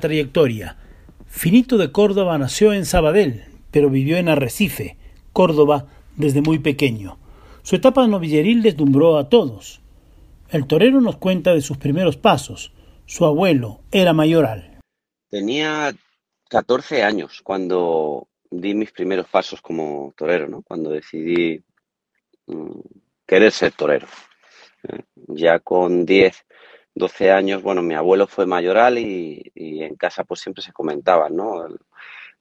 Trayectoria. 0.00 0.76
Finito 1.26 1.78
de 1.78 1.90
Córdoba 1.92 2.38
nació 2.38 2.72
en 2.72 2.84
Sabadell, 2.84 3.44
pero 3.70 3.90
vivió 3.90 4.16
en 4.16 4.28
Arrecife, 4.28 4.96
Córdoba, 5.32 5.86
desde 6.16 6.42
muy 6.42 6.58
pequeño. 6.58 7.18
Su 7.62 7.76
etapa 7.76 8.06
novilleril 8.06 8.62
deslumbró 8.62 9.18
a 9.18 9.28
todos. 9.28 9.80
El 10.50 10.66
torero 10.66 11.00
nos 11.00 11.16
cuenta 11.16 11.54
de 11.54 11.60
sus 11.60 11.78
primeros 11.78 12.16
pasos. 12.16 12.72
Su 13.06 13.24
abuelo 13.24 13.80
era 13.90 14.12
mayoral. 14.12 14.78
Tenía 15.30 15.92
14 16.48 17.02
años 17.02 17.40
cuando 17.42 18.28
di 18.50 18.74
mis 18.74 18.92
primeros 18.92 19.26
pasos 19.28 19.60
como 19.60 20.14
torero, 20.16 20.48
¿no? 20.48 20.62
cuando 20.62 20.90
decidí 20.90 21.64
mm, 22.46 22.80
querer 23.26 23.50
ser 23.50 23.72
torero. 23.72 24.06
Eh, 24.88 25.02
ya 25.28 25.58
con 25.58 26.06
10 26.06 26.44
12 26.94 27.30
años, 27.32 27.62
bueno, 27.62 27.82
mi 27.82 27.94
abuelo 27.94 28.26
fue 28.26 28.46
mayoral 28.46 28.98
y, 28.98 29.50
en 29.54 29.96
casa 29.96 30.24
pues 30.24 30.40
siempre 30.40 30.62
se 30.62 30.72
comentaban, 30.72 31.34
¿no? 31.34 31.66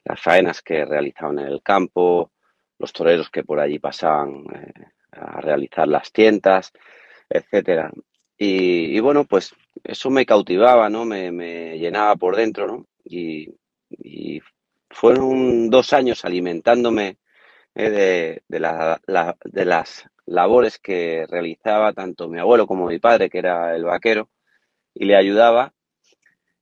Las 0.06 0.20
faenas 0.22 0.62
que 0.62 0.86
realizaban 0.86 1.40
en 1.40 1.48
el 1.48 1.62
campo, 1.64 2.32
los 2.78 2.94
toreros 2.94 3.30
que 3.30 3.44
por 3.44 3.60
allí 3.60 3.80
pasaban 3.80 4.46
eh, 4.54 4.74
a 5.12 5.42
realizar 5.42 5.88
las 5.88 6.12
tientas, 6.12 6.72
etcétera. 7.30 7.92
Y, 8.38 9.00
bueno, 9.00 9.26
pues 9.26 9.56
eso 9.84 10.10
me 10.10 10.26
cautivaba, 10.26 10.90
¿no? 10.90 11.06
Me, 11.06 11.78
llenaba 11.78 12.16
por 12.16 12.36
dentro, 12.36 12.68
¿no? 12.68 12.88
Y, 13.04 13.50
fueron 14.90 15.70
dos 15.72 15.92
años 15.94 16.24
alimentándome 16.26 17.18
eh, 17.76 17.90
de, 17.90 18.44
de 18.48 19.66
las 19.66 20.06
labores 20.26 20.80
que 20.80 21.26
realizaba 21.28 21.94
tanto 21.94 22.30
mi 22.30 22.40
abuelo 22.40 22.68
como 22.68 22.88
mi 22.88 23.00
padre, 23.00 23.30
que 23.30 23.40
era 23.40 23.76
el 23.76 23.86
vaquero, 23.86 24.30
y 24.94 25.06
le 25.06 25.16
ayudaba 25.16 25.74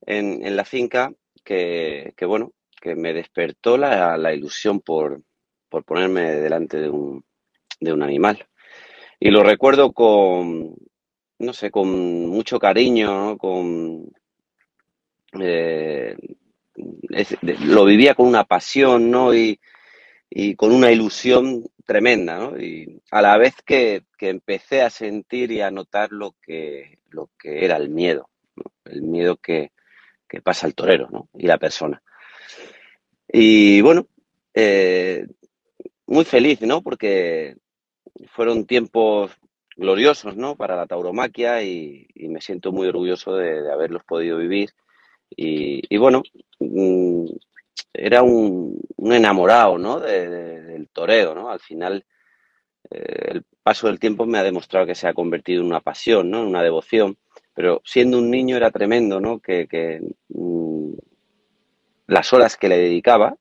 en, 0.06 0.44
en 0.44 0.56
la 0.56 0.64
finca 0.64 1.12
que, 1.44 2.14
que, 2.16 2.24
bueno, 2.24 2.52
que 2.80 2.94
me 2.94 3.12
despertó 3.12 3.76
la, 3.76 4.16
la 4.16 4.34
ilusión 4.34 4.80
por, 4.80 5.22
por, 5.68 5.84
ponerme 5.84 6.32
delante 6.32 6.78
de 6.78 6.88
un, 6.88 7.24
de 7.80 7.92
un 7.92 8.02
animal. 8.02 8.46
Y 9.20 9.30
lo 9.30 9.42
recuerdo 9.42 9.92
con, 9.92 10.74
no 11.38 11.52
sé, 11.52 11.70
con 11.70 12.26
mucho 12.26 12.58
cariño, 12.58 13.36
con, 13.38 14.10
eh, 15.40 16.16
lo 17.60 17.84
vivía 17.84 18.14
con 18.14 18.26
una 18.26 18.44
pasión, 18.44 19.10
¿no? 19.10 19.34
Y, 19.34 19.60
y 20.28 20.56
con 20.56 20.72
una 20.72 20.90
ilusión 20.90 21.64
tremenda, 21.84 22.38
¿no? 22.38 22.58
Y 22.58 23.00
a 23.10 23.22
la 23.22 23.36
vez 23.38 23.54
que, 23.64 24.04
que 24.16 24.28
empecé 24.28 24.82
a 24.82 24.90
sentir 24.90 25.50
y 25.50 25.60
a 25.60 25.70
notar 25.70 26.12
lo 26.12 26.34
que, 26.42 26.98
lo 27.10 27.30
que 27.38 27.64
era 27.64 27.76
el 27.76 27.88
miedo, 27.88 28.28
el 28.84 29.02
miedo 29.02 29.36
que, 29.36 29.70
pasa 30.42 30.66
el 30.66 30.74
torero 30.74 31.08
¿no? 31.10 31.28
y 31.34 31.46
la 31.46 31.58
persona. 31.58 32.02
Y 33.28 33.82
bueno, 33.82 34.06
eh, 34.54 35.26
muy 36.06 36.24
feliz, 36.24 36.62
¿no? 36.62 36.80
Porque 36.80 37.56
fueron 38.28 38.66
tiempos 38.66 39.30
gloriosos, 39.76 40.36
¿no? 40.36 40.56
Para 40.56 40.76
la 40.76 40.86
tauromaquia 40.86 41.62
y, 41.62 42.06
me 42.14 42.40
siento 42.40 42.72
muy 42.72 42.88
orgulloso 42.88 43.34
de, 43.36 43.70
haberlos 43.70 44.04
podido 44.04 44.38
vivir. 44.38 44.70
Y, 45.34 45.96
bueno, 45.96 46.22
mm, 46.58 47.26
era 47.92 48.22
un, 48.22 48.80
enamorado, 48.98 49.78
¿no? 49.78 50.00
del 50.00 50.88
torero, 50.92 51.34
¿no? 51.34 51.50
Al 51.50 51.60
final, 51.60 52.04
eh, 52.90 53.30
el 53.32 53.44
paso 53.62 53.86
del 53.86 53.98
tiempo 53.98 54.26
me 54.26 54.38
ha 54.38 54.42
demostrado 54.42 54.86
que 54.86 54.94
se 54.94 55.08
ha 55.08 55.14
convertido 55.14 55.60
en 55.60 55.68
una 55.68 55.80
pasión, 55.80 56.30
¿no? 56.30 56.42
En 56.42 56.48
una 56.48 56.62
devoción. 56.62 57.16
Pero 57.54 57.82
siendo 57.84 58.18
un 58.18 58.30
niño 58.30 58.56
era 58.56 58.70
tremendo, 58.70 59.20
¿no? 59.20 59.40
Que, 59.40 60.00
mm, 60.28 60.92
las 62.06 62.32
horas 62.32 62.56
que 62.56 62.68
le 62.68 62.78
dedicaba 62.78 63.36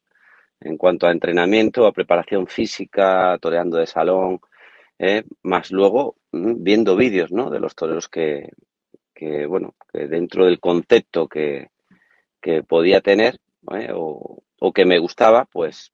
en 0.59 0.77
cuanto 0.77 1.07
a 1.07 1.11
entrenamiento, 1.11 1.85
a 1.87 1.93
preparación 1.93 2.47
física, 2.47 3.37
toreando 3.41 3.77
de 3.77 3.87
salón, 3.87 4.39
¿eh? 4.99 5.23
más 5.43 5.71
luego 5.71 6.17
mm, 6.31 6.63
viendo 6.63 6.95
vídeos, 6.95 7.31
¿no? 7.31 7.49
De 7.49 7.59
los 7.59 7.75
toreros 7.75 8.09
que, 8.09 8.49
que 9.13 9.45
bueno, 9.45 9.75
que 9.91 10.07
dentro 10.07 10.45
del 10.45 10.59
concepto 10.59 11.27
que, 11.27 11.69
que 12.41 12.63
podía 12.63 13.01
tener 13.01 13.39
¿eh? 13.73 13.89
o, 13.93 14.43
que 14.73 14.85
me 14.85 14.99
gustaba, 14.99 15.45
pues 15.45 15.91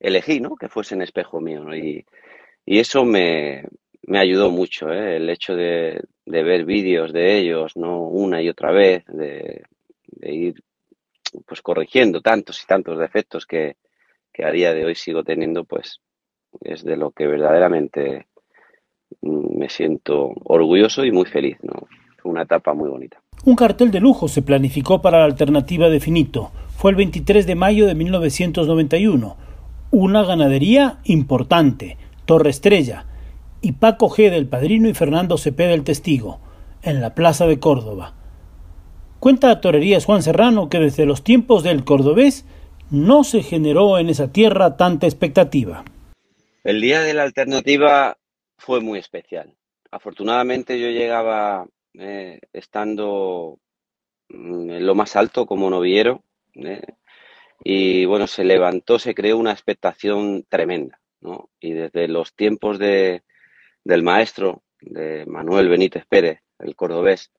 elegí, 0.00 0.40
¿no? 0.40 0.56
Que 0.56 0.68
fuese 0.68 0.94
en 0.94 1.02
espejo 1.02 1.40
mío, 1.40 1.64
¿no? 1.64 1.76
Y, 1.76 2.04
eso 2.66 3.04
me, 3.04 3.64
ayudó 4.12 4.50
mucho, 4.50 4.92
¿eh? 4.92 5.16
el 5.16 5.30
hecho 5.30 5.54
de, 5.54 6.02
ver 6.24 6.64
vídeos 6.64 7.12
de 7.12 7.38
ellos, 7.38 7.76
no 7.76 8.02
una 8.02 8.42
y 8.42 8.48
otra 8.48 8.72
vez, 8.72 9.04
de, 9.06 9.62
ir 10.22 10.54
pues 11.46 11.62
corrigiendo 11.62 12.20
tantos 12.20 12.62
y 12.62 12.66
tantos 12.66 12.98
defectos 12.98 13.46
que, 13.46 13.76
a 14.38 14.50
día 14.50 14.74
de 14.74 14.84
hoy 14.84 14.94
sigo 14.94 15.24
teniendo, 15.24 15.64
pues 15.64 16.00
es 16.60 16.84
de 16.84 16.96
lo 16.96 17.10
que 17.10 17.26
verdaderamente 17.26 18.26
mm, 19.22 19.58
me 19.58 19.68
siento 19.68 20.32
orgulloso 20.44 21.04
y 21.04 21.12
muy 21.12 21.26
feliz, 21.26 21.56
¿no? 21.62 21.86
Fue 22.18 22.30
una 22.30 22.42
etapa 22.42 22.74
muy 22.74 22.90
bonita. 22.90 23.22
Un 23.44 23.54
cartel 23.54 23.90
de 23.90 24.00
lujo 24.00 24.28
se 24.28 24.42
planificó 24.42 25.02
para 25.02 25.18
la 25.18 25.24
alternativa 25.24 25.88
de 25.88 26.00
Finito. 26.00 26.50
Fue 26.76 26.90
el 26.90 26.96
23 26.96 27.46
de 27.46 27.54
mayo 27.54 27.86
de 27.86 27.94
1991. 27.94 29.36
Una 29.90 30.24
ganadería 30.24 30.98
importante, 31.04 31.96
Torre 32.24 32.50
Estrella, 32.50 33.06
y 33.60 33.72
Paco 33.72 34.08
G. 34.08 34.30
del 34.30 34.46
Padrino 34.46 34.88
y 34.88 34.94
Fernando 34.94 35.38
Cepeda 35.38 35.70
del 35.70 35.84
Testigo, 35.84 36.40
en 36.82 37.00
la 37.00 37.14
Plaza 37.14 37.46
de 37.46 37.58
Córdoba. 37.58 38.14
Cuenta 39.20 39.50
a 39.50 39.60
Torerías 39.60 40.04
Juan 40.04 40.22
Serrano 40.22 40.68
que 40.68 40.78
desde 40.78 41.06
los 41.06 41.24
tiempos 41.24 41.62
del 41.62 41.84
cordobés 41.84 42.44
no 42.90 43.24
se 43.24 43.42
generó 43.42 43.98
en 43.98 44.08
esa 44.08 44.32
tierra 44.32 44.76
tanta 44.76 45.06
expectativa. 45.06 45.84
El 46.62 46.80
día 46.80 47.00
de 47.00 47.14
la 47.14 47.22
alternativa 47.22 48.18
fue 48.58 48.80
muy 48.80 48.98
especial. 48.98 49.54
Afortunadamente 49.90 50.80
yo 50.80 50.88
llegaba 50.88 51.66
eh, 51.98 52.40
estando 52.52 53.58
mm, 54.28 54.70
en 54.70 54.86
lo 54.86 54.94
más 54.94 55.16
alto 55.16 55.46
como 55.46 55.70
noviero 55.70 56.22
eh, 56.54 56.82
y 57.64 58.04
bueno, 58.04 58.26
se 58.26 58.44
levantó, 58.44 58.98
se 58.98 59.14
creó 59.14 59.38
una 59.38 59.52
expectación 59.52 60.44
tremenda. 60.48 61.00
¿no? 61.20 61.50
Y 61.60 61.72
desde 61.72 62.08
los 62.08 62.34
tiempos 62.34 62.78
de, 62.78 63.22
del 63.84 64.02
maestro, 64.02 64.62
de 64.80 65.24
Manuel 65.26 65.68
Benítez 65.68 66.04
Pérez, 66.06 66.40
el 66.58 66.76
cordobés, 66.76 67.32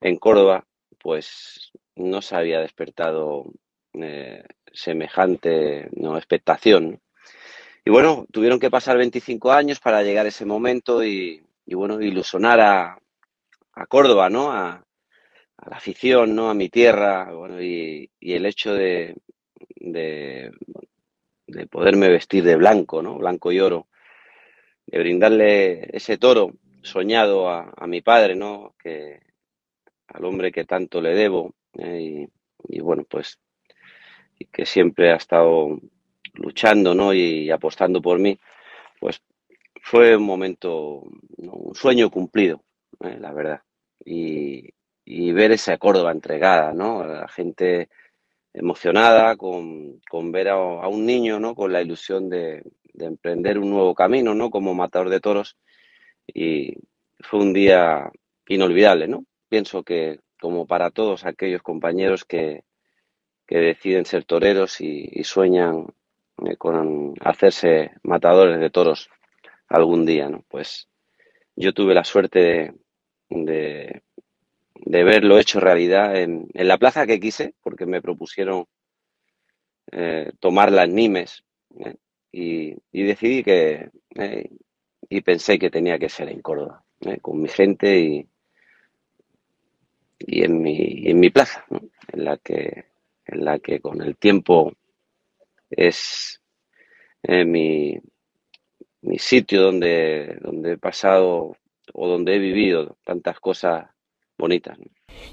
en 0.00 0.16
Córdoba, 0.16 0.66
pues 0.98 1.72
no 1.94 2.22
se 2.22 2.36
había 2.36 2.60
despertado 2.60 3.52
eh, 3.94 4.44
semejante 4.72 5.88
¿no? 5.92 6.16
expectación. 6.16 7.00
Y 7.84 7.90
bueno, 7.90 8.26
tuvieron 8.30 8.60
que 8.60 8.70
pasar 8.70 8.96
25 8.96 9.52
años 9.52 9.80
para 9.80 10.02
llegar 10.02 10.26
a 10.26 10.28
ese 10.28 10.44
momento 10.44 11.04
y, 11.04 11.42
bueno, 11.66 12.00
ilusionar 12.00 12.60
a, 12.60 12.98
a, 13.74 13.86
Córdoba, 13.86 14.30
¿no? 14.30 14.52
A, 14.52 14.84
la 15.68 15.76
afición, 15.76 16.34
¿no? 16.34 16.50
A 16.50 16.54
mi 16.54 16.68
tierra, 16.68 17.32
bueno, 17.32 17.62
y, 17.62 18.10
el 18.20 18.46
hecho 18.46 18.74
de, 18.74 19.16
de, 19.76 20.50
de, 21.46 21.66
poderme 21.66 22.08
vestir 22.08 22.42
de 22.44 22.56
blanco, 22.56 23.02
¿no? 23.02 23.18
Blanco 23.18 23.52
y 23.52 23.60
oro, 23.60 23.86
de 24.86 24.98
brindarle 24.98 25.96
ese 25.96 26.18
toro 26.18 26.52
soñado 26.82 27.48
a, 27.48 27.86
mi 27.86 28.00
padre, 28.00 28.34
¿no? 28.34 28.74
Que 28.78 29.20
al 30.08 30.24
hombre 30.24 30.52
que 30.52 30.64
tanto 30.64 31.00
le 31.00 31.14
debo 31.14 31.54
¿eh? 31.78 32.26
y, 32.68 32.80
bueno, 32.80 33.04
pues 33.08 33.38
y 34.38 34.46
que 34.46 34.66
siempre 34.66 35.12
ha 35.12 35.16
estado 35.16 35.78
luchando, 36.34 36.94
¿no? 36.94 37.14
Y, 37.14 37.50
apostando 37.50 38.02
por 38.02 38.18
mí, 38.18 38.38
pues 39.00 39.22
fue 39.82 40.16
un 40.16 40.24
momento, 40.24 41.04
un 41.36 41.74
sueño 41.74 42.10
cumplido. 42.10 42.62
Eh, 43.04 43.18
la 43.20 43.32
verdad. 43.32 43.62
Y, 44.04 44.72
ver 45.32 45.52
esa 45.52 45.78
Córdoba 45.78 46.12
entregada, 46.12 46.72
¿no? 46.72 47.04
La 47.04 47.28
gente 47.28 47.88
emocionada 48.52 49.36
con, 49.36 50.00
ver 50.30 50.48
a, 50.48 50.88
un 50.88 51.06
niño, 51.06 51.40
¿no? 51.40 51.54
Con 51.54 51.72
la 51.72 51.82
ilusión 51.82 52.28
de, 52.28 52.62
emprender 52.98 53.58
un 53.58 53.70
nuevo 53.70 53.94
camino, 53.94 54.34
¿no? 54.34 54.50
Como 54.50 54.74
matador 54.74 55.08
de 55.10 55.20
toros. 55.20 55.56
Y 56.26 56.76
fue 57.20 57.40
un 57.40 57.52
día 57.52 58.10
inolvidable, 58.48 59.08
¿no? 59.08 59.24
Pienso 59.48 59.82
que 59.82 60.20
como 60.40 60.66
para 60.66 60.90
todos 60.90 61.24
aquellos 61.24 61.62
compañeros 61.62 62.24
que, 62.24 62.64
deciden 63.48 64.06
ser 64.06 64.24
toreros 64.24 64.80
y, 64.80 65.24
sueñan 65.24 65.86
eh, 66.46 66.56
con 66.56 67.14
hacerse 67.20 67.92
matadores 68.02 68.58
de 68.58 68.70
toros 68.70 69.10
algún 69.68 70.06
día, 70.06 70.28
¿no? 70.30 70.42
Pues 70.48 70.88
yo 71.54 71.72
tuve 71.74 71.94
la 71.94 72.04
suerte 72.04 72.38
de, 72.38 72.74
de, 73.32 74.02
verlo 74.84 75.38
hecho 75.38 75.60
realidad 75.60 76.16
en, 76.16 76.48
la 76.54 76.78
plaza 76.78 77.06
que 77.06 77.20
quise, 77.20 77.54
porque 77.62 77.86
me 77.86 78.02
propusieron 78.02 78.66
eh, 79.90 80.32
tomar 80.40 80.70
las 80.72 80.88
Nimes 80.88 81.44
¿eh? 81.78 81.96
y, 82.30 83.02
decidí 83.02 83.42
que, 83.42 83.90
eh, 84.16 84.50
y 85.08 85.20
pensé 85.20 85.58
que 85.58 85.70
tenía 85.70 85.98
que 85.98 86.08
ser 86.08 86.28
en 86.28 86.40
Córdoba, 86.40 86.84
con 87.20 87.40
mi 87.40 87.48
gente 87.48 87.98
y, 87.98 88.28
y 90.18 90.44
en 90.44 90.62
mi, 90.62 91.08
en 91.08 91.18
mi 91.18 91.30
plaza, 91.30 91.64
en, 92.12 92.24
la 92.24 92.36
que, 92.38 92.86
en 93.26 93.44
la 93.44 93.58
que 93.58 93.80
con 93.80 94.00
el 94.02 94.16
tiempo 94.16 94.72
es 95.68 96.40
mi, 97.28 97.98
mi 99.02 99.18
sitio 99.18 99.62
donde, 99.62 100.38
donde 100.40 100.72
he 100.72 100.78
pasado 100.78 101.56
o 101.92 102.08
donde 102.08 102.36
he 102.36 102.38
vivido 102.38 102.96
tantas 103.04 103.38
cosas 103.40 103.86
bonitas. 104.38 104.78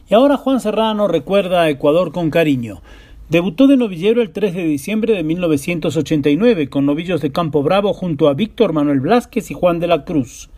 Y 0.10 0.13
ahora 0.13 0.38
Juan 0.38 0.60
Serrano 0.60 1.07
recuerda 1.07 1.63
a 1.63 1.69
Ecuador 1.69 2.12
con 2.12 2.30
cariño. 2.30 2.81
Debutó 3.30 3.68
de 3.68 3.78
novillero 3.78 4.22
el 4.22 4.31
3 4.31 4.56
de 4.56 4.63
diciembre 4.63 5.13
de 5.13 5.24
1989 5.24 6.69
con 6.69 6.86
novillos 6.86 7.22
de 7.22 7.31
Campo 7.31 7.62
Bravo 7.62 7.94
junto 7.94 8.28
a 8.28 8.34
Víctor 8.34 8.74
Manuel 8.74 9.01
Blázquez 9.01 9.51
y 9.51 9.54
Juan 9.54 9.80
de 9.80 9.88
la 9.88 10.04
Cruz. 10.04 10.50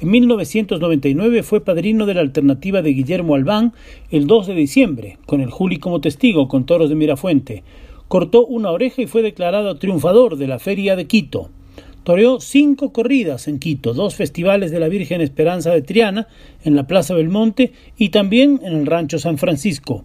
En 0.00 0.10
1999 0.10 1.42
fue 1.42 1.60
padrino 1.62 2.06
de 2.06 2.14
la 2.14 2.22
alternativa 2.22 2.82
de 2.82 2.94
Guillermo 2.94 3.34
Albán 3.34 3.74
el 4.10 4.26
2 4.26 4.46
de 4.48 4.54
diciembre, 4.54 5.18
con 5.26 5.40
el 5.40 5.50
Juli 5.50 5.78
como 5.78 6.00
testigo 6.00 6.48
con 6.48 6.66
toros 6.66 6.88
de 6.88 6.94
Mirafuente. 6.94 7.62
Cortó 8.08 8.44
una 8.44 8.70
oreja 8.70 9.02
y 9.02 9.06
fue 9.06 9.22
declarado 9.22 9.76
triunfador 9.76 10.36
de 10.36 10.46
la 10.46 10.58
Feria 10.58 10.96
de 10.96 11.06
Quito. 11.06 11.50
Toreó 12.04 12.38
cinco 12.38 12.92
corridas 12.92 13.48
en 13.48 13.58
Quito, 13.58 13.94
dos 13.94 14.14
festivales 14.14 14.70
de 14.70 14.78
la 14.78 14.88
Virgen 14.88 15.22
Esperanza 15.22 15.70
de 15.70 15.80
Triana 15.80 16.28
en 16.62 16.76
la 16.76 16.86
Plaza 16.86 17.14
Belmonte 17.14 17.72
y 17.96 18.10
también 18.10 18.60
en 18.62 18.74
el 18.74 18.86
Rancho 18.86 19.18
San 19.18 19.38
Francisco. 19.38 20.04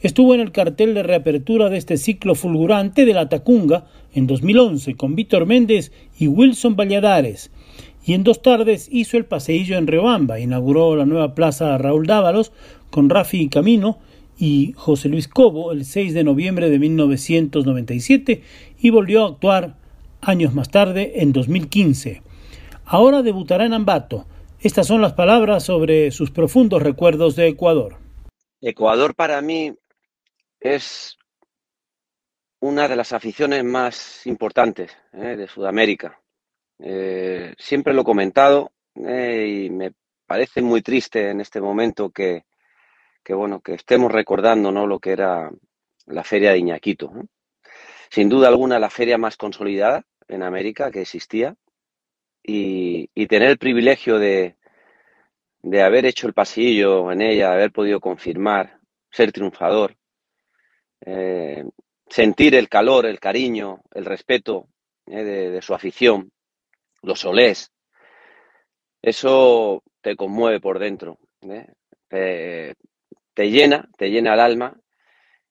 Estuvo 0.00 0.34
en 0.34 0.40
el 0.40 0.52
cartel 0.52 0.94
de 0.94 1.02
reapertura 1.02 1.68
de 1.68 1.78
este 1.78 1.96
ciclo 1.96 2.36
fulgurante 2.36 3.04
de 3.04 3.14
la 3.14 3.28
Tacunga 3.28 3.86
en 4.14 4.28
2011 4.28 4.94
con 4.94 5.16
Víctor 5.16 5.46
Méndez 5.46 5.90
y 6.16 6.28
Wilson 6.28 6.76
Valladares. 6.76 7.50
Y 8.06 8.14
en 8.14 8.22
dos 8.22 8.40
tardes 8.40 8.88
hizo 8.92 9.16
el 9.16 9.24
paseillo 9.24 9.76
en 9.76 9.88
Riobamba, 9.88 10.38
inauguró 10.38 10.94
la 10.94 11.06
nueva 11.06 11.34
plaza 11.34 11.76
Raúl 11.76 12.06
Dávalos 12.06 12.52
con 12.90 13.10
Rafi 13.10 13.48
Camino 13.48 13.98
y 14.38 14.74
José 14.76 15.08
Luis 15.08 15.26
Cobo 15.26 15.72
el 15.72 15.84
6 15.84 16.14
de 16.14 16.22
noviembre 16.22 16.70
de 16.70 16.78
1997 16.78 18.42
y 18.80 18.90
volvió 18.90 19.24
a 19.24 19.28
actuar 19.28 19.81
años 20.22 20.54
más 20.54 20.70
tarde, 20.70 21.12
en 21.16 21.32
2015. 21.32 22.22
Ahora 22.84 23.22
debutará 23.22 23.66
en 23.66 23.74
Ambato. 23.74 24.26
Estas 24.60 24.86
son 24.86 25.02
las 25.02 25.12
palabras 25.12 25.64
sobre 25.64 26.12
sus 26.12 26.30
profundos 26.30 26.82
recuerdos 26.82 27.34
de 27.34 27.48
Ecuador. 27.48 27.96
Ecuador 28.60 29.14
para 29.14 29.40
mí 29.42 29.74
es 30.60 31.18
una 32.60 32.86
de 32.86 32.94
las 32.94 33.12
aficiones 33.12 33.64
más 33.64 34.24
importantes 34.26 34.96
eh, 35.12 35.36
de 35.36 35.48
Sudamérica. 35.48 36.20
Eh, 36.78 37.54
siempre 37.58 37.92
lo 37.92 38.02
he 38.02 38.04
comentado 38.04 38.70
eh, 38.94 39.64
y 39.64 39.70
me 39.70 39.92
parece 40.26 40.62
muy 40.62 40.80
triste 40.80 41.30
en 41.30 41.40
este 41.40 41.60
momento 41.60 42.10
que, 42.10 42.44
bueno 43.28 43.60
que 43.60 43.74
estemos 43.74 44.12
recordando 44.12 44.70
¿no? 44.70 44.86
lo 44.86 45.00
que 45.00 45.10
era 45.10 45.50
la 46.06 46.22
feria 46.22 46.52
de 46.52 46.58
Iñaquito. 46.58 47.12
Sin 48.10 48.28
duda 48.28 48.46
alguna 48.46 48.78
la 48.78 48.90
feria 48.90 49.18
más 49.18 49.36
consolidada 49.36 50.04
en 50.32 50.42
América 50.42 50.90
que 50.90 51.02
existía 51.02 51.54
y, 52.42 53.06
tener 53.26 53.50
el 53.50 53.58
privilegio 53.58 54.18
de, 54.18 54.56
de, 55.62 55.82
haber 55.82 56.06
hecho 56.06 56.26
el 56.26 56.34
pasillo 56.34 57.12
en 57.12 57.22
ella, 57.22 57.50
de 57.50 57.54
haber 57.54 57.72
podido 57.72 58.00
confirmar, 58.00 58.78
ser 59.10 59.30
triunfador, 59.30 59.96
eh, 61.02 61.64
sentir 62.08 62.54
el 62.54 62.68
calor, 62.68 63.06
el 63.06 63.20
cariño, 63.20 63.82
el 63.92 64.04
respeto 64.04 64.68
eh, 65.06 65.22
de, 65.22 65.62
su 65.62 65.74
afición, 65.74 66.32
los 67.02 67.20
solés, 67.20 67.70
eso 69.02 69.82
te 70.00 70.16
conmueve 70.16 70.60
por 70.60 70.78
dentro, 70.78 71.18
¿eh? 71.42 71.66
te, 72.08 73.50
llena, 73.50 73.88
te 73.96 74.10
llena 74.10 74.34
el 74.34 74.40
alma 74.40 74.76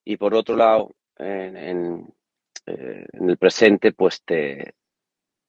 y 0.03 0.17
por 0.17 0.33
otro 0.33 0.55
lado, 0.55 0.91
en, 1.17 2.13
eh, 2.77 3.05
en 3.13 3.29
el 3.29 3.37
presente, 3.37 3.91
pues 3.91 4.23
te, 4.23 4.75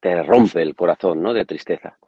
te 0.00 0.22
rompe 0.22 0.62
el 0.62 0.74
corazón, 0.74 1.22
¿no? 1.22 1.32
De 1.32 1.44
tristeza. 1.44 1.98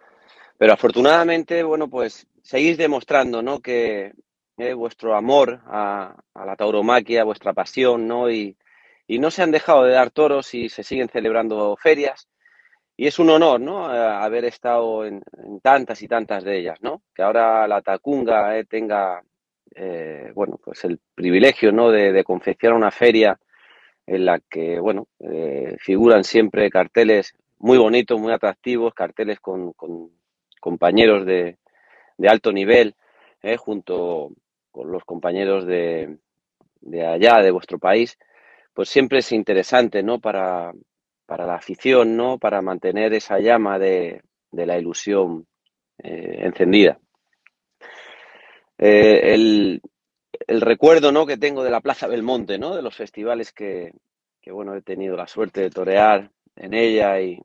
Pero 0.58 0.72
afortunadamente, 0.72 1.62
bueno, 1.62 1.88
pues 1.88 2.26
seguís 2.42 2.76
demostrando, 2.76 3.42
¿no? 3.42 3.60
Que 3.60 4.12
eh, 4.58 4.72
vuestro 4.74 5.14
amor 5.14 5.60
a, 5.66 6.14
la 6.34 6.56
tauromaquia, 6.56 7.24
vuestra 7.24 7.52
pasión, 7.52 8.06
¿no? 8.06 8.30
Y, 8.30 8.56
no 9.08 9.30
se 9.30 9.42
han 9.42 9.50
dejado 9.50 9.84
de 9.84 9.92
dar 9.92 10.10
toros 10.10 10.54
y 10.54 10.68
se 10.68 10.82
siguen 10.82 11.08
celebrando 11.08 11.76
ferias. 11.76 12.28
Y 12.96 13.06
es 13.06 13.18
un 13.18 13.30
honor, 13.30 13.60
¿no? 13.60 13.86
haber 13.86 14.44
estado 14.44 15.04
en, 15.04 15.22
tantas 15.62 16.00
y 16.02 16.08
tantas 16.08 16.44
de 16.44 16.58
ellas, 16.58 16.78
¿no? 16.80 17.02
Que 17.14 17.22
ahora 17.22 17.66
la 17.68 17.82
Tacunga 17.82 18.56
eh, 18.56 18.64
tenga, 18.64 19.22
bueno, 20.34 20.58
pues 20.64 20.84
el 20.84 21.00
privilegio, 21.14 21.72
¿no? 21.72 21.90
De 21.90 22.24
confeccionar 22.24 22.76
una 22.76 22.90
feria 22.90 23.38
en 24.06 24.24
la 24.24 24.40
que, 24.40 24.78
bueno, 24.80 25.08
eh, 25.20 25.76
figuran 25.78 26.24
siempre 26.24 26.70
carteles 26.70 27.34
muy 27.58 27.78
bonitos, 27.78 28.20
muy 28.20 28.32
atractivos, 28.32 28.92
carteles 28.94 29.40
con, 29.40 29.72
compañeros 30.60 31.24
de, 31.24 31.58
alto 32.28 32.52
nivel, 32.52 32.94
eh, 33.42 33.56
junto 33.56 34.30
con 34.70 34.90
los 34.90 35.04
compañeros 35.04 35.66
de, 35.66 36.18
de, 36.80 37.06
allá, 37.06 37.42
de 37.42 37.50
vuestro 37.50 37.78
país, 37.78 38.18
pues 38.74 38.88
siempre 38.88 39.20
es 39.20 39.32
interesante, 39.32 40.02
¿no? 40.02 40.18
Para, 40.20 40.72
para 41.26 41.46
la 41.46 41.54
afición, 41.54 42.16
¿no? 42.16 42.38
Para 42.38 42.60
mantener 42.60 43.14
esa 43.14 43.38
llama 43.38 43.78
de, 43.78 44.22
la 44.52 44.78
ilusión 44.78 45.46
eh, 45.98 46.40
encendida. 46.40 46.98
el, 48.78 49.80
el 50.46 50.60
recuerdo 50.60 51.12
¿no? 51.12 51.26
que 51.26 51.36
tengo 51.36 51.62
de 51.62 51.70
la 51.70 51.80
Plaza 51.80 52.06
Belmonte, 52.06 52.58
¿no? 52.58 52.74
de 52.74 52.82
los 52.82 52.94
festivales 52.94 53.52
que, 53.52 53.92
bueno, 54.46 54.74
he 54.74 54.82
tenido 54.82 55.16
la 55.16 55.26
suerte 55.26 55.62
de 55.62 55.70
torear 55.70 56.30
en 56.56 56.74
ella 56.74 57.20
y, 57.20 57.40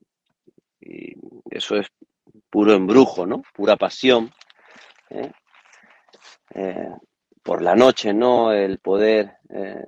eso 1.52 1.76
es 1.76 1.88
puro 2.50 2.74
embrujo, 2.74 3.26
¿no? 3.26 3.44
pura 3.54 3.76
pasión. 3.76 4.32
¿eh? 5.10 5.32
Eh, 6.56 6.90
por 7.44 7.62
la 7.62 7.76
noche, 7.76 8.14
¿no? 8.14 8.52
El 8.52 8.80
poder 8.80 9.38
eh, 9.50 9.86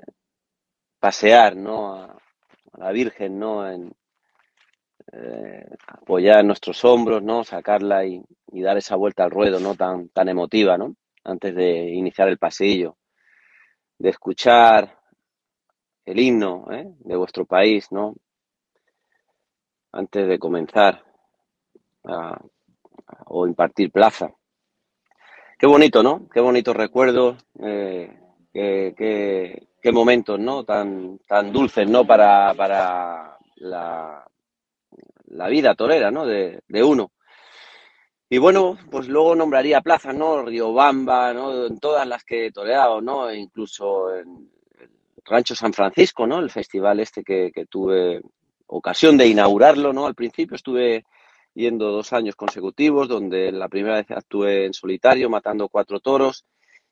pasear, 0.99 1.55
¿no? 1.55 1.95
A, 1.95 2.17
la 2.77 2.91
Virgen, 2.91 3.39
¿no? 3.39 3.69
En, 3.69 3.93
apoyar 5.87 6.43
nuestros 6.45 6.83
hombros, 6.85 7.21
¿no? 7.21 7.43
Sacarla 7.43 8.05
y, 8.05 8.23
y, 8.51 8.61
dar 8.61 8.77
esa 8.77 8.95
vuelta 8.95 9.23
al 9.23 9.31
ruedo, 9.31 9.59
¿no? 9.59 9.75
Tan, 9.75 10.09
tan 10.09 10.29
emotiva, 10.29 10.77
¿no? 10.77 10.95
antes 11.23 11.55
de 11.55 11.89
iniciar 11.91 12.27
el 12.27 12.37
pasillo, 12.37 12.97
de 14.01 14.09
escuchar 14.09 14.97
el 16.05 16.19
himno 16.19 16.65
¿eh? 16.71 16.87
de 16.99 17.15
vuestro 17.15 17.45
país, 17.45 17.91
¿no? 17.91 18.15
Antes 19.91 20.27
de 20.27 20.39
comenzar 20.39 21.03
a, 22.05 22.41
o 23.25 23.45
impartir 23.45 23.91
plaza. 23.91 24.33
Qué 25.59 25.67
bonito, 25.67 26.01
¿no? 26.01 26.27
Qué 26.33 26.39
bonitos 26.39 26.75
recuerdos, 26.75 27.37
eh, 27.61 28.19
qué, 28.51 28.95
qué, 29.79 29.91
momentos, 29.91 30.39
¿no? 30.39 30.63
Tan, 30.63 31.19
tan 31.27 31.51
dulces, 31.51 31.87
¿no? 31.87 32.05
Para, 32.05 32.53
para 32.55 33.37
la, 33.57 34.25
la 35.27 35.47
vida 35.47 35.75
torera, 35.75 36.09
¿no? 36.09 36.25
De, 36.25 36.63
de 36.67 36.83
uno. 36.83 37.11
Y 38.33 38.37
bueno, 38.37 38.77
pues 38.89 39.09
luego 39.09 39.35
nombraría 39.35 39.81
plazas, 39.81 40.15
¿no? 40.15 40.45
Riobamba, 40.45 41.33
¿no? 41.33 41.65
En 41.65 41.79
todas 41.79 42.07
las 42.07 42.23
que 42.23 42.45
he 42.45 42.51
toreado, 42.53 43.01
¿no? 43.01 43.29
E 43.29 43.37
incluso 43.37 44.15
en 44.15 44.49
Rancho 45.25 45.53
San 45.53 45.73
Francisco, 45.73 46.25
¿no? 46.25 46.39
El 46.39 46.49
festival 46.49 47.01
este 47.01 47.25
que, 47.25 47.51
tuve 47.69 48.21
ocasión 48.67 49.17
de 49.17 49.27
inaugurarlo, 49.27 49.91
¿no? 49.91 50.05
Al 50.05 50.15
principio 50.15 50.55
estuve 50.55 51.03
yendo 51.55 51.91
dos 51.91 52.13
años 52.13 52.37
consecutivos, 52.37 53.09
donde 53.09 53.51
la 53.51 53.67
primera 53.67 53.95
vez 53.95 54.09
actué 54.11 54.65
en 54.65 54.73
solitario, 54.73 55.29
matando 55.29 55.67
cuatro 55.67 55.99
toros 55.99 56.45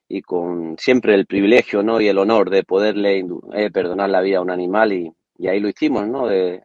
y 0.09 0.21
con 0.21 0.77
siempre 0.77 1.15
el 1.15 1.25
privilegio 1.25 1.81
¿no? 1.83 2.01
y 2.01 2.09
el 2.09 2.17
honor 2.17 2.49
de 2.49 2.65
poderle 2.65 3.23
eh, 3.53 3.71
perdonar 3.71 4.09
la 4.09 4.19
vida 4.19 4.39
a 4.39 4.41
un 4.41 4.51
animal 4.51 4.91
y, 4.91 5.13
ahí 5.47 5.61
lo 5.61 5.69
hicimos, 5.69 6.05
¿no? 6.05 6.27
De, 6.27 6.63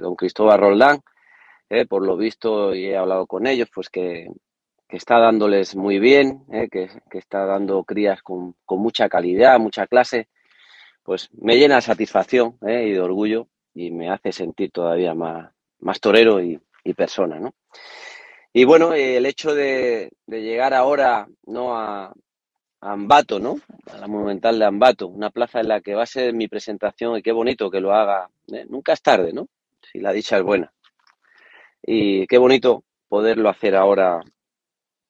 don 0.00 0.16
Cristóbal 0.16 0.60
Roldán, 0.60 1.02
eh, 1.70 1.86
por 1.86 2.04
lo 2.04 2.16
visto 2.16 2.74
y 2.74 2.86
he 2.86 2.96
hablado 2.96 3.26
con 3.26 3.46
ellos, 3.46 3.68
pues 3.74 3.88
que, 3.90 4.28
está 4.88 5.18
dándoles 5.18 5.74
muy 5.74 5.98
bien, 5.98 6.44
eh, 6.52 6.68
que, 6.70 6.88
está 7.18 7.46
dando 7.46 7.82
crías 7.84 8.22
con, 8.22 8.54
mucha 8.68 9.08
calidad, 9.08 9.58
mucha 9.58 9.86
clase, 9.86 10.28
pues 11.02 11.30
me 11.32 11.56
llena 11.56 11.76
de 11.76 11.82
satisfacción 11.82 12.56
y 12.62 12.92
de 12.92 13.00
orgullo 13.00 13.48
y 13.74 13.90
me 13.90 14.10
hace 14.10 14.32
sentir 14.32 14.70
todavía 14.70 15.14
más, 15.14 16.00
torero 16.00 16.40
y, 16.40 16.60
persona, 16.96 17.40
¿no? 17.40 17.54
Y 18.52 18.64
bueno, 18.64 18.92
el 18.92 19.26
hecho 19.26 19.54
de, 19.54 20.12
llegar 20.28 20.74
ahora 20.74 21.26
¿no? 21.46 21.76
a, 21.76 22.12
Ambato, 22.80 23.40
¿no? 23.40 23.56
A 23.90 23.96
la 23.96 24.06
Monumental 24.06 24.58
de 24.58 24.66
Ambato, 24.66 25.08
una 25.08 25.30
plaza 25.30 25.60
en 25.60 25.68
la 25.68 25.80
que 25.80 25.94
va 25.94 26.02
a 26.02 26.06
ser 26.06 26.34
mi 26.34 26.48
presentación 26.48 27.16
y 27.16 27.22
qué 27.22 27.32
bonito 27.32 27.70
que 27.70 27.80
lo 27.80 27.94
haga. 27.94 28.28
¿eh? 28.52 28.66
Nunca 28.68 28.92
es 28.92 29.00
tarde, 29.00 29.32
¿no? 29.32 29.48
Si 29.90 30.00
la 30.00 30.12
dicha 30.12 30.36
es 30.36 30.42
buena. 30.42 30.70
Y 31.86 32.26
qué 32.26 32.38
bonito 32.38 32.84
poderlo 33.08 33.50
hacer 33.50 33.76
ahora 33.76 34.20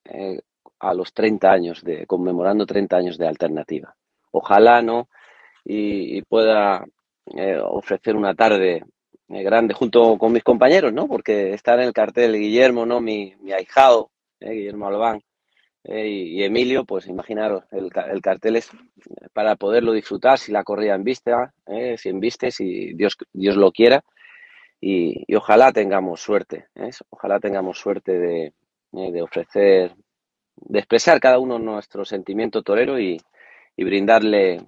eh, 0.05 0.41
a 0.81 0.95
los 0.95 1.13
30 1.15 1.51
años, 1.51 1.83
de 1.83 2.07
conmemorando 2.07 2.67
30 2.67 2.97
años 2.97 3.19
de 3.19 3.29
alternativa. 3.29 3.95
Ojalá, 4.33 4.83
¿no? 4.83 5.09
Y, 5.65 6.21
pueda 6.23 6.85
eh, 7.37 7.59
ofrecer 7.63 8.17
una 8.17 8.35
tarde 8.35 8.85
eh, 9.29 9.43
grande 9.43 9.73
junto 9.73 10.19
con 10.19 10.33
mis 10.33 10.43
compañeros, 10.43 10.93
¿no? 10.93 11.07
Porque 11.07 11.55
estar 11.55 11.79
en 11.79 11.87
el 11.87 11.93
cartel 11.93 12.37
Guillermo, 12.39 12.85
¿no? 12.85 13.01
Mi, 13.01 13.35
mi 13.41 13.53
ahijado, 13.53 14.11
Guillermo 14.41 14.89
Albán, 14.89 15.23
eh, 15.85 16.09
y, 16.09 16.43
Emilio, 16.43 16.85
pues 16.85 17.07
imaginaros, 17.07 17.65
el, 17.71 17.91
el, 18.11 18.21
cartel 18.21 18.57
es 18.57 18.71
para 19.33 19.57
poderlo 19.57 19.93
disfrutar 19.93 20.39
si 20.39 20.53
la 20.53 20.65
corrida 20.65 20.95
en 20.95 21.05
vista, 21.05 21.55
si 21.97 22.09
en 22.09 22.21
viste, 22.21 22.51
si 22.51 22.93
Dios, 22.95 23.17
Dios 23.33 23.57
lo 23.57 23.71
quiera, 23.71 24.03
y, 24.81 25.35
ojalá 25.35 25.73
tengamos 25.73 26.21
suerte, 26.21 26.67
ojalá 27.11 27.41
tengamos 27.41 27.79
suerte 27.79 28.19
de, 28.19 28.53
de, 28.93 29.23
ofrecer, 29.23 29.95
de 30.57 30.79
expresar 30.79 31.21
cada 31.21 31.39
uno 31.39 31.59
nuestro 31.59 32.05
sentimiento 32.05 32.63
torero 32.63 32.99
y, 32.99 33.21
brindarle 33.77 34.61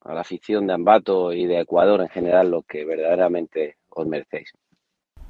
a 0.00 0.14
la 0.14 0.22
afición 0.22 0.66
de 0.66 0.72
Ambato 0.72 1.32
y 1.32 1.46
de 1.46 1.60
Ecuador 1.60 2.00
en 2.00 2.08
general 2.08 2.50
lo 2.50 2.62
que 2.62 2.84
verdaderamente 2.84 3.76
os 3.90 4.06
merecéis. 4.06 4.52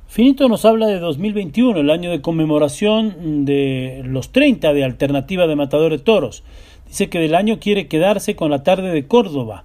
Finito 0.06 0.48
nos 0.48 0.64
habla 0.64 0.86
de 0.86 0.98
2021, 0.98 1.80
el 1.80 1.90
año 1.90 2.10
de 2.10 2.22
conmemoración 2.22 3.44
de 3.44 4.02
los 4.04 4.32
30 4.32 4.72
de 4.72 4.84
Alternativa 4.84 5.46
de 5.46 5.54
Matadores 5.54 6.02
Toros. 6.02 6.42
Dice 6.88 7.10
que 7.10 7.20
del 7.20 7.34
año 7.34 7.60
quiere 7.60 7.86
quedarse 7.86 8.34
con 8.34 8.50
la 8.50 8.64
tarde 8.64 8.90
de 8.90 9.06
Córdoba 9.06 9.64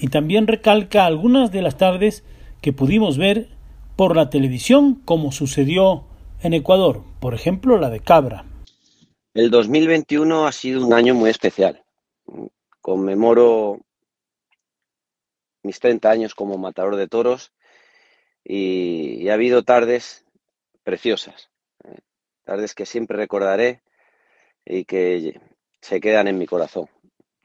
y 0.00 0.08
también 0.08 0.46
recalca 0.46 1.06
algunas 1.06 1.52
de 1.52 1.62
las 1.62 1.76
tardes 1.76 2.24
que 2.60 2.72
pudimos 2.72 3.18
ver 3.18 3.48
por 3.98 4.14
la 4.14 4.30
televisión 4.30 4.94
como 5.04 5.32
sucedió 5.32 6.04
en 6.40 6.54
Ecuador, 6.54 7.02
por 7.18 7.34
ejemplo 7.34 7.78
la 7.78 7.90
de 7.90 7.98
Cabra. 7.98 8.44
El 9.34 9.50
2021 9.50 10.46
ha 10.46 10.52
sido 10.52 10.86
un 10.86 10.94
año 10.94 11.16
muy 11.16 11.30
especial. 11.30 11.82
Conmemoro 12.80 13.80
mis 15.64 15.80
30 15.80 16.08
años 16.08 16.36
como 16.36 16.56
matador 16.58 16.94
de 16.94 17.08
toros 17.08 17.52
y, 18.44 19.28
ha 19.30 19.34
habido 19.34 19.64
tardes 19.64 20.24
preciosas, 20.84 21.50
¿eh? 21.82 21.98
tardes 22.44 22.76
que 22.76 22.86
siempre 22.86 23.16
recordaré 23.16 23.82
y 24.64 24.84
que 24.84 25.40
se 25.80 26.00
quedan 26.00 26.28
en 26.28 26.38
mi 26.38 26.46
corazón. 26.46 26.88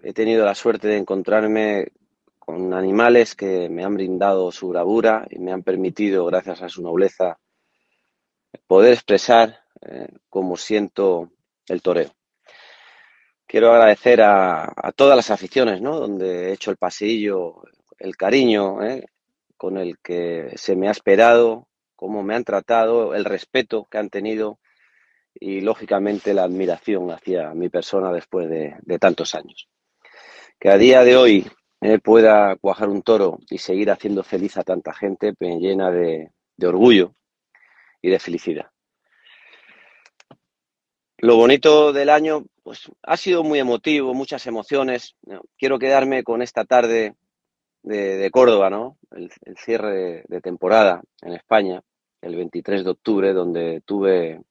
He 0.04 0.14
tenido 0.14 0.46
la 0.46 0.54
suerte 0.54 0.88
de 0.88 0.98
encontrarme 0.98 1.88
con 2.46 2.74
animales 2.74 3.36
que 3.36 3.70
me 3.70 3.86
han 3.86 3.94
brindado 3.94 4.52
su 4.52 4.68
bravura 4.68 5.26
y 5.30 5.40
me 5.40 5.54
han 5.54 5.64
permitido, 5.64 6.26
gracias 6.26 6.62
a 6.62 6.68
su 6.68 6.82
nobleza, 6.82 7.40
poder 8.68 8.94
expresar 8.94 9.64
eh, 9.82 10.10
cómo 10.30 10.58
siento 10.58 11.32
el 11.68 11.82
toreo. 11.82 12.14
Quiero 13.48 13.72
agradecer 13.72 14.22
a, 14.22 14.74
todas 14.96 15.16
las 15.16 15.32
aficiones, 15.32 15.82
¿no? 15.82 16.00
Donde 16.00 16.50
he 16.50 16.54
hecho 16.54 16.72
el 16.72 16.78
pasillo, 16.78 17.64
el 17.98 18.18
cariño 18.18 18.84
¿eh? 18.84 19.06
con 19.56 19.78
el 19.78 20.00
que 20.00 20.52
se 20.56 20.76
me 20.76 20.90
ha 20.90 20.92
esperado, 20.92 21.68
cómo 21.96 22.24
me 22.24 22.36
han 22.36 22.44
tratado, 22.44 23.16
el 23.16 23.24
respeto 23.24 23.88
que 23.90 24.00
han 24.00 24.10
tenido 24.10 24.60
y 25.34 25.62
lógicamente 25.62 26.34
la 26.34 26.44
admiración 26.44 27.10
hacia 27.12 27.54
mi 27.54 27.70
persona 27.70 28.12
después 28.12 28.50
de, 28.50 29.00
tantos 29.00 29.34
años. 29.34 29.70
Que 30.60 30.70
a 30.70 30.78
día 30.78 31.04
de 31.04 31.16
hoy 31.16 31.48
eh, 31.84 32.00
pueda 32.00 32.56
cuajar 32.56 32.90
un 32.90 33.02
toro 33.02 33.40
y 33.50 33.58
seguir 33.58 33.92
haciendo 33.92 34.24
feliz 34.24 34.58
a 34.58 34.63
tanta 34.63 34.94
gente 34.94 35.34
me 35.40 35.60
llena 35.60 35.92
de, 35.92 36.32
de 36.56 36.68
orgullo 36.68 37.13
y 38.02 38.10
de 38.10 38.20
felicidad. 38.20 38.68
Lo 41.18 41.36
bonito 41.36 41.94
del 41.94 42.10
año, 42.10 42.46
pues 42.63 42.90
ha 43.02 43.18
sido 43.18 43.44
muy 43.44 43.60
emotivo, 43.60 44.13
muchas 44.13 44.46
emociones. 44.48 45.16
Quiero 45.58 45.80
quedarme 45.80 46.24
con 46.24 46.42
esta 46.42 46.66
tarde 46.66 47.16
de, 47.82 48.30
Córdoba, 48.32 48.70
¿no? 48.70 48.98
El, 49.12 49.30
cierre 49.58 50.24
de, 50.28 50.42
temporada 50.42 51.02
en 51.22 51.34
España, 51.34 51.82
el 52.22 52.36
23 52.36 52.84
de 52.84 52.90
octubre, 52.90 53.34
donde 53.34 53.82
tuve 53.86 54.42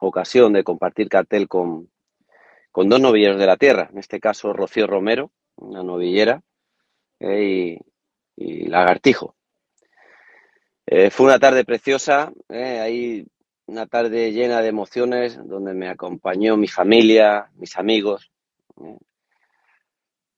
ocasión 0.00 0.52
de 0.52 0.64
compartir 0.64 1.08
cartel 1.08 1.48
con, 1.48 1.90
con 2.70 2.88
dos 2.88 3.00
novilleros 3.00 3.38
de 3.38 3.46
la 3.46 3.56
tierra, 3.56 3.88
en 3.92 3.98
este 3.98 4.20
caso 4.20 4.52
Rocío 4.52 4.86
Romero, 4.86 5.30
una 5.60 5.82
novillera, 5.82 6.42
eh, 7.20 7.78
y, 8.36 8.66
Lagartijo. 8.66 9.36
Eh, 10.86 11.10
fue 11.10 11.26
una 11.26 11.38
tarde 11.38 11.64
preciosa, 11.64 12.32
eh, 12.48 12.80
ahí 12.80 13.26
una 13.66 13.86
tarde 13.86 14.32
llena 14.32 14.60
de 14.62 14.68
emociones, 14.68 15.38
donde 15.46 15.74
me 15.74 15.88
acompañó 15.88 16.56
mi 16.56 16.66
familia, 16.66 17.50
mis 17.54 17.76
amigos, 17.76 18.32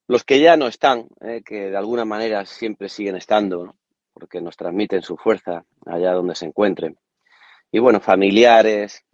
los 0.06 0.24
que 0.24 0.40
ya 0.40 0.58
no 0.58 0.66
están, 0.66 1.08
que 1.46 1.70
de 1.70 1.76
alguna 1.76 2.04
manera 2.04 2.44
siempre 2.44 2.90
siguen 2.90 3.16
estando, 3.16 3.74
porque 4.12 4.42
nos 4.42 4.56
transmiten 4.58 5.00
su 5.00 5.16
fuerza 5.16 5.64
allá 5.86 6.12
donde 6.12 6.34
se 6.34 6.44
encuentren. 6.44 6.98
Y 7.70 7.78
bueno, 7.78 8.00
familiares, 8.00 9.06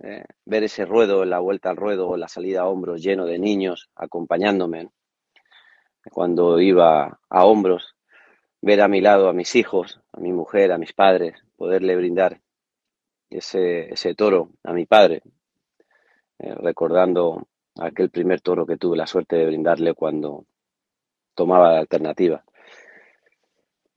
ver 0.44 0.64
ese 0.64 0.84
ruedo, 0.84 1.24
la 1.24 1.38
vuelta 1.38 1.70
al 1.70 1.76
ruedo, 1.76 2.16
la 2.16 2.26
salida 2.26 2.62
a 2.62 2.66
hombros 2.66 3.00
lleno 3.00 3.24
de 3.24 3.38
niños 3.38 3.88
acompañándome. 3.94 4.88
Cuando 6.10 6.60
iba 6.60 7.18
a 7.28 7.44
hombros, 7.44 7.94
ver 8.60 8.80
a 8.80 8.88
mi 8.88 9.00
lado 9.00 9.28
a 9.28 9.32
mis 9.32 9.54
hijos, 9.56 10.00
a 10.12 10.20
mi 10.20 10.32
mujer, 10.32 10.72
a 10.72 10.78
mis 10.78 10.92
padres, 10.92 11.42
poderle 11.56 11.96
brindar 11.96 12.40
ese, 13.30 13.92
ese 13.92 14.14
toro 14.14 14.50
a 14.64 14.72
mi 14.72 14.86
padre, 14.86 15.22
eh, 16.38 16.54
recordando 16.54 17.46
aquel 17.78 18.10
primer 18.10 18.40
toro 18.40 18.66
que 18.66 18.76
tuve 18.76 18.96
la 18.96 19.06
suerte 19.06 19.36
de 19.36 19.46
brindarle 19.46 19.94
cuando, 19.94 20.44
tomaba 21.38 21.72
la 21.72 21.78
alternativa. 21.78 22.44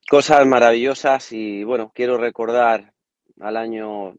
Cosas 0.07 0.45
maravillosas 0.45 1.31
y 1.31 1.63
bueno, 1.63 1.91
quiero 1.91 2.19
recordar 2.19 2.93
al 3.39 3.57
año 3.57 4.13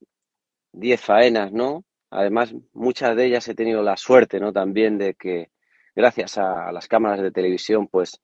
10 0.73 1.01
faenas, 1.01 1.53
¿no? 1.53 1.85
Además, 2.11 2.53
muchas 2.73 3.15
de 3.15 3.27
ellas 3.27 3.47
he 3.47 3.55
tenido 3.55 3.81
la 3.85 3.97
suerte, 3.97 4.41
¿no? 4.41 4.53
También 4.53 4.99
de 4.99 5.15
que 5.15 5.51
gracias 5.95 6.39
a 6.39 6.73
las 6.73 6.89
cámaras 6.89 7.23
de 7.23 7.31
televisión, 7.31 7.89
pues 7.89 8.21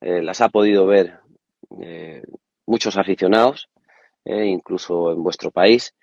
eh, 0.00 0.22
las 0.22 0.40
ha 0.40 0.48
podido 0.48 0.86
ver 0.86 1.20
eh, 1.80 2.22
muchos 2.66 2.96
aficionados, 2.96 3.70
eh, 4.24 4.46
incluso 4.46 5.12
en 5.12 5.22
vuestro 5.22 5.50
país 5.50 5.94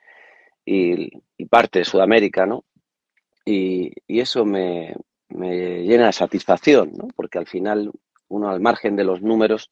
y, 0.65 1.09
parte 1.49 1.79
de 1.79 1.85
Sudamérica, 1.85 2.45
¿no? 2.45 2.63
Y, 3.45 3.91
eso 4.07 4.45
me, 4.45 4.95
me 5.29 5.83
llena 5.83 6.07
de 6.07 6.13
satisfacción, 6.13 6.93
¿no? 6.93 7.07
porque 7.15 7.39
al 7.39 7.47
final 7.47 7.91
uno 8.27 8.49
al 8.49 8.61
margen 8.61 8.95
de 8.95 9.03
los 9.03 9.21
números, 9.21 9.71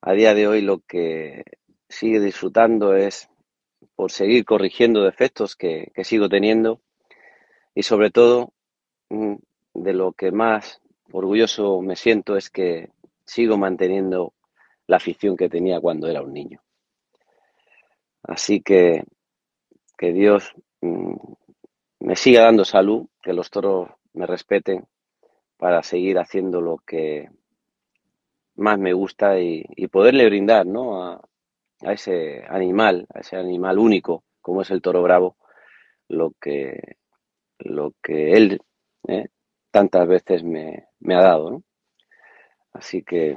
a 0.00 0.12
día 0.12 0.34
de 0.34 0.46
hoy 0.46 0.62
lo 0.62 0.80
que 0.80 1.44
sigue 1.88 2.20
disfrutando 2.20 2.94
es 2.94 3.28
por 3.94 4.10
seguir 4.10 4.44
corrigiendo 4.44 5.02
defectos 5.02 5.56
que, 5.56 5.92
sigo 6.04 6.28
teniendo 6.28 6.80
y 7.74 7.82
sobre 7.82 8.10
todo 8.10 8.52
mm, 9.10 9.34
de 9.78 9.92
lo 9.92 10.12
que 10.12 10.32
más 10.32 10.80
orgulloso 11.12 11.80
me 11.82 11.96
siento 11.96 12.36
es 12.36 12.50
que 12.50 12.90
sigo 13.24 13.56
manteniendo 13.56 14.34
la 14.86 14.96
afición 14.96 15.36
que 15.36 15.48
tenía 15.48 15.80
cuando 15.80 16.08
era 16.08 16.22
un 16.22 16.32
niño. 16.32 16.60
Así 18.22 18.60
que 18.60 19.04
que 19.96 20.12
Dios 20.12 20.52
mm, 20.80 21.14
me 22.00 22.16
siga 22.16 22.42
dando 22.42 22.64
salud, 22.64 23.06
que 23.22 23.32
los 23.32 23.50
toros 23.50 23.88
me 24.12 24.26
respeten 24.26 24.86
para 25.56 25.82
seguir 25.82 26.18
haciendo 26.18 26.60
lo 26.60 26.78
que 26.78 27.30
más 28.56 28.78
me 28.78 28.92
gusta 28.92 29.38
y, 29.40 29.64
poderle 29.88 30.26
brindar 30.26 30.66
¿no? 30.66 31.02
a, 31.02 31.20
ese 31.80 32.44
animal, 32.48 33.06
a 33.14 33.20
ese 33.20 33.36
animal 33.36 33.78
único, 33.78 34.24
como 34.40 34.62
es 34.62 34.70
el 34.70 34.82
toro 34.82 35.02
bravo, 35.02 35.36
lo 36.08 36.32
que, 36.40 36.96
lo 37.58 37.92
que 38.02 38.32
él 38.32 38.60
¿eh? 39.08 39.28
Tantas 39.76 40.08
veces 40.08 40.42
me, 40.42 40.86
ha 41.14 41.20
dado. 41.20 41.62
Así 42.72 43.02
que 43.02 43.36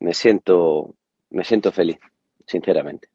me 0.00 0.14
siento, 0.14 0.94
me 1.28 1.44
siento 1.44 1.72
feliz, 1.72 1.98
sinceramente. 2.46 3.08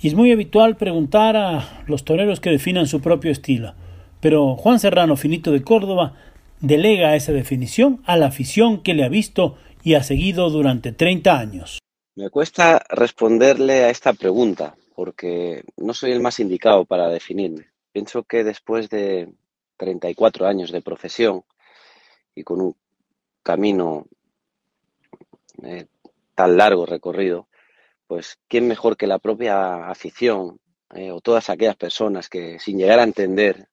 Y 0.00 0.08
es 0.08 0.14
muy 0.14 0.32
habitual 0.32 0.78
preguntar 0.78 1.36
a 1.36 1.84
los 1.86 2.06
toreros 2.06 2.40
que 2.40 2.48
definan 2.48 2.86
su 2.86 3.02
propio 3.02 3.30
estilo. 3.30 3.74
Pero 4.22 4.56
Juan 4.56 4.78
Serrano 4.80 5.18
Finito 5.18 5.52
de 5.52 5.62
Córdoba 5.62 6.14
delega 6.60 7.14
esa 7.14 7.32
definición 7.32 8.02
a 8.06 8.16
la 8.16 8.28
afición 8.28 8.82
que 8.82 8.94
le 8.94 9.04
ha 9.04 9.10
visto 9.10 9.58
y 9.82 9.96
ha 9.96 10.02
seguido 10.02 10.48
durante 10.48 10.92
30 10.92 11.38
años. 11.38 11.78
Me 12.16 12.30
cuesta 12.30 12.82
responderle 12.88 13.84
a 13.84 13.90
esta 13.90 14.14
pregunta 14.14 14.76
porque 14.94 15.62
no 15.76 15.92
soy 15.92 16.12
el 16.12 16.20
más 16.20 16.40
indicado 16.40 16.86
para 16.86 17.10
definirme. 17.10 17.66
Pienso 17.92 18.22
que 18.22 18.44
después 18.44 18.88
de 18.88 19.28
34 19.76 20.46
años 20.46 20.70
de 20.70 20.82
profesión 20.82 21.44
y 22.34 22.44
con 22.44 22.60
un 22.60 22.76
camino 23.42 24.06
eh, 25.62 25.86
tan 26.34 26.56
largo 26.56 26.86
recorrido, 26.86 27.48
pues 28.06 28.38
quién 28.48 28.68
mejor 28.68 28.96
que 28.96 29.06
la 29.06 29.18
propia 29.18 29.88
afición 29.88 30.60
eh, 30.94 31.10
o 31.10 31.20
todas 31.20 31.50
aquellas 31.50 31.76
personas 31.76 32.28
que 32.28 32.58
sin 32.58 32.78
llegar 32.78 32.98
a 32.98 33.04
entender 33.04 33.68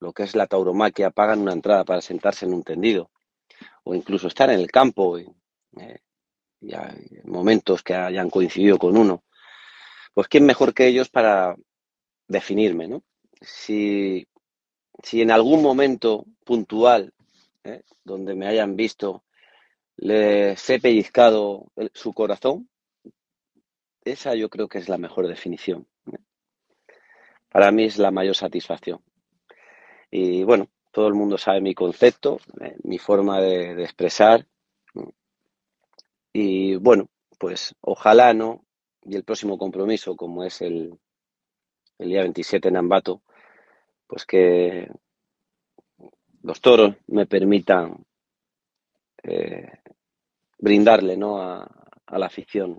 lo 0.00 0.12
que 0.12 0.24
es 0.24 0.34
la 0.34 0.46
tauromaquia 0.46 1.10
pagan 1.10 1.40
una 1.40 1.52
entrada 1.52 1.84
para 1.84 2.00
sentarse 2.00 2.46
en 2.46 2.54
un 2.54 2.62
tendido 2.62 3.10
o 3.84 3.94
incluso 3.94 4.28
estar 4.28 4.50
en 4.50 4.60
el 4.60 4.70
campo 4.70 5.18
y, 5.18 5.26
eh, 5.80 6.00
momentos 7.24 7.82
que 7.82 7.94
hayan 7.94 8.30
coincidido 8.30 8.78
con 8.78 8.96
uno, 8.96 9.22
pues 10.14 10.28
quién 10.28 10.46
mejor 10.46 10.72
que 10.72 10.86
ellos 10.86 11.10
para 11.10 11.54
definirme, 12.26 12.88
¿no? 12.88 13.02
Si, 13.40 14.26
si 15.02 15.20
en 15.20 15.30
algún 15.30 15.62
momento 15.62 16.24
puntual 16.44 17.12
¿eh? 17.64 17.82
donde 18.04 18.34
me 18.34 18.46
hayan 18.46 18.76
visto 18.76 19.24
les 19.96 20.70
he 20.70 20.80
pellizcado 20.80 21.70
su 21.92 22.12
corazón, 22.12 22.68
esa 24.04 24.34
yo 24.34 24.50
creo 24.50 24.68
que 24.68 24.78
es 24.78 24.88
la 24.88 24.98
mejor 24.98 25.28
definición. 25.28 25.86
¿eh? 26.12 26.18
Para 27.48 27.70
mí 27.70 27.84
es 27.84 27.98
la 27.98 28.10
mayor 28.10 28.34
satisfacción. 28.34 29.00
Y 30.10 30.42
bueno, 30.44 30.68
todo 30.90 31.08
el 31.08 31.14
mundo 31.14 31.38
sabe 31.38 31.60
mi 31.60 31.74
concepto, 31.74 32.38
¿eh? 32.60 32.76
mi 32.82 32.98
forma 32.98 33.40
de, 33.40 33.82
expresar. 33.82 34.46
Y 36.32 36.76
bueno, 36.76 37.08
pues 37.38 37.74
ojalá 37.80 38.34
no, 38.34 38.64
y 39.02 39.16
el 39.16 39.24
próximo 39.24 39.56
compromiso, 39.56 40.16
como 40.16 40.44
es 40.44 40.60
el, 40.62 40.98
el 41.98 42.08
día 42.08 42.22
27 42.22 42.68
en 42.68 42.76
Ambato, 42.76 43.22
pues 44.06 44.24
que 44.26 44.88
los 46.42 46.60
toros 46.60 46.94
me 47.06 47.26
permitan 47.26 48.04
eh, 49.22 49.72
brindarle 50.58 51.16
¿no? 51.16 51.40
a, 51.40 51.68
la 52.06 52.26
afición 52.26 52.78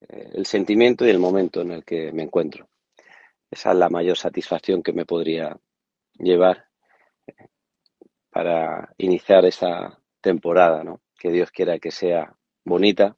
eh, 0.00 0.30
el 0.34 0.44
sentimiento 0.44 1.06
y 1.06 1.10
el 1.10 1.18
momento 1.18 1.62
en 1.62 1.70
el 1.70 1.84
que 1.84 2.12
me 2.12 2.24
encuentro. 2.24 2.68
Esa 3.50 3.70
es 3.70 3.76
la 3.76 3.88
mayor 3.88 4.16
satisfacción 4.16 4.82
que 4.82 4.92
me 4.92 5.06
podría 5.06 5.56
llevar 6.14 6.66
eh, 7.26 7.48
para 8.30 8.92
iniciar 8.98 9.44
esa 9.44 9.98
temporada, 10.20 10.82
¿no? 10.82 11.00
que 11.16 11.30
Dios 11.30 11.50
quiera 11.50 11.78
que 11.78 11.90
sea 11.90 12.36
bonita, 12.64 13.16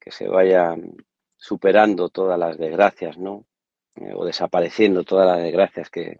que 0.00 0.10
se 0.10 0.28
vayan 0.28 0.96
superando 1.36 2.08
todas 2.08 2.38
las 2.38 2.58
desgracias, 2.58 3.16
¿no? 3.16 3.46
O 4.14 4.24
desapareciendo 4.24 5.04
todas 5.04 5.26
las 5.26 5.42
desgracias 5.42 5.90
que, 5.90 6.18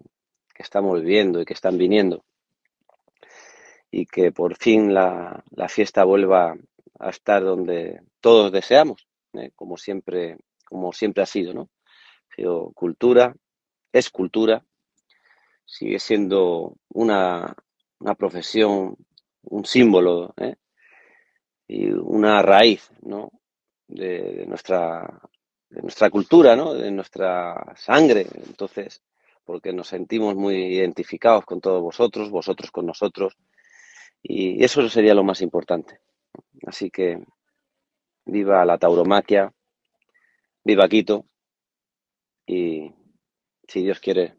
estamos 0.59 1.01
viviendo 1.01 1.41
y 1.41 1.45
que 1.45 1.55
están 1.55 1.79
viniendo 1.79 2.25
y 3.93 4.07
que 4.07 4.33
por 4.33 4.57
fin 4.57 4.93
la, 4.93 5.45
fiesta 5.69 6.03
vuelva 6.03 6.57
a 6.99 7.11
estar 7.11 7.45
donde 7.45 8.01
todos 8.21 8.51
deseamos, 8.51 9.07
¿eh? 9.35 9.53
como 9.55 9.77
siempre, 9.77 10.37
como 10.65 10.93
siempre 10.93 11.23
ha 11.23 11.27
sido, 11.27 11.55
¿no? 11.55 11.71
cultura, 12.75 13.35
es 13.93 14.11
cultura, 14.11 14.65
sigue 15.65 16.01
siendo 16.01 16.77
una, 16.89 17.55
una 18.01 18.15
profesión, 18.15 18.97
un 19.43 19.65
símbolo 19.65 20.35
¿eh? 20.39 20.57
y 21.67 21.91
una 21.91 22.43
raíz, 22.43 22.91
¿no? 23.03 23.31
de, 23.89 24.45
nuestra 24.47 25.21
de 25.71 25.83
nuestra 25.83 26.11
cultura, 26.11 26.57
¿no? 26.57 26.75
de 26.75 26.91
nuestra 26.91 27.75
sangre. 27.77 28.27
Entonces, 28.47 29.03
porque 29.45 29.73
nos 29.73 29.89
sentimos 29.89 30.35
muy 30.35 30.57
identificados 30.57 31.45
con 31.45 31.61
todos 31.61 31.83
vosotros, 31.83 32.31
vosotros 32.31 32.71
con 32.71 32.87
nosotros, 32.87 33.37
y 34.23 34.63
eso 34.63 34.87
sería 34.89 35.15
lo 35.15 35.25
más 35.25 35.41
importante. 35.41 36.01
Así 36.67 36.91
que 36.91 37.25
viva 38.27 38.65
la 38.65 38.79
tauromaquia, 38.79 39.53
viva 40.65 40.89
Quito, 40.89 41.25
y 42.47 42.93
si 43.67 43.83
Dios 43.83 44.01
quiere, 44.01 44.35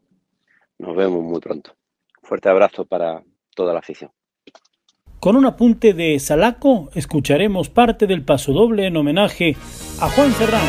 nos 0.78 0.96
vemos 0.96 1.22
muy 1.22 1.40
pronto. 1.40 1.76
Fuerte 2.22 2.48
abrazo 2.48 2.84
para 2.84 3.24
toda 3.54 3.72
la 3.72 3.80
afición. 3.80 4.12
Con 5.20 5.36
un 5.36 5.44
apunte 5.44 5.92
de 5.92 6.18
Salaco, 6.18 6.88
escucharemos 6.94 7.68
parte 7.68 8.06
del 8.06 8.22
paso 8.22 8.54
doble 8.54 8.86
en 8.86 8.96
homenaje 8.96 9.54
a 10.00 10.08
Juan 10.08 10.32
Serrano. 10.32 10.64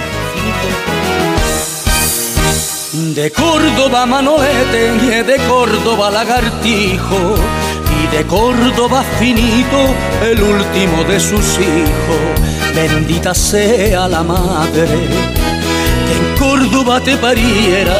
De 3.15 3.31
Córdoba 3.31 4.05
Manolete 4.05 5.23
de 5.23 5.37
Córdoba 5.47 6.11
Lagartijo 6.11 7.35
y 8.03 8.13
de 8.13 8.23
Córdoba 8.25 9.03
Finito 9.17 9.95
el 10.21 10.43
último 10.43 11.05
de 11.05 11.17
sus 11.21 11.57
hijos. 11.57 12.75
Bendita 12.75 13.33
sea 13.33 14.09
la 14.09 14.21
madre 14.21 14.85
que 14.85 16.13
en 16.13 16.37
Córdoba 16.37 16.99
te 16.99 17.15
pariera 17.15 17.97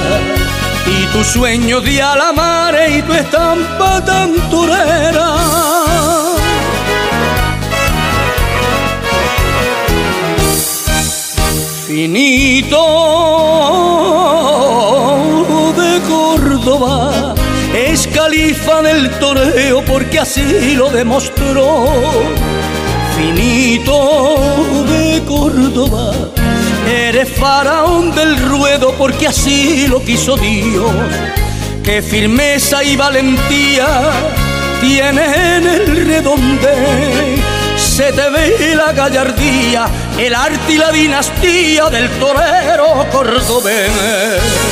y 0.86 1.06
tu 1.14 1.24
sueño 1.24 1.80
de 1.80 2.02
a 2.02 2.18
la 2.18 2.34
mare 2.34 2.98
y 2.98 3.02
tu 3.04 3.14
estampa 3.14 4.04
tan 4.04 4.34
torera. 11.92 11.92
Finito 11.92 12.78
es 17.74 18.08
califa 18.08 18.82
del 18.82 19.10
toreo 19.20 19.84
porque 19.86 20.20
así 20.20 20.76
lo 20.76 20.90
demostró. 20.90 21.86
Finito 23.18 24.38
de 24.88 25.22
Córdoba, 25.28 26.14
eres 26.90 27.30
faraón 27.30 28.16
del 28.16 28.38
ruedo 28.38 28.94
porque 28.98 29.28
así 29.28 29.86
lo 29.88 30.02
quiso 30.02 30.38
Dios. 30.38 30.92
Qué 31.84 32.02
firmeza 32.02 32.84
y 32.84 32.96
valentía 32.96 33.88
tienes 34.80 35.38
en 35.38 35.68
el 35.68 36.08
redonde. 36.08 37.36
Se 37.78 38.14
te 38.14 38.30
ve 38.30 38.76
la 38.76 38.94
gallardía, 38.94 39.88
el 40.18 40.36
arte 40.36 40.74
y 40.74 40.78
la 40.78 40.92
dinastía 40.92 41.90
del 41.90 42.10
torero 42.12 43.08
cordobés. 43.12 44.71